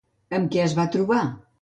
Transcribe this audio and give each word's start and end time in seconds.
Amb 0.37 0.49
què 0.55 0.63
es 0.65 0.75
va 0.81 0.87
trobar? 0.97 1.23